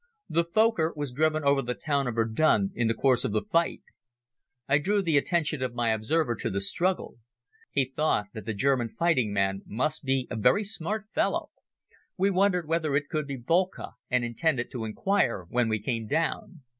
[0.27, 3.83] The Fokker was driven over the town of Verdun in the course of the fight.
[4.67, 7.17] I drew the attention of my observer to the struggle.
[7.69, 11.51] He thought that the German fighting man must be a very smart fellow.
[12.17, 16.63] We wondered whether it could be Boelcke and intended to inquire when we came down.